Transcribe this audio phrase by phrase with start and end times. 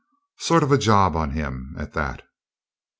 [0.39, 2.23] Sort of a job on him, at that."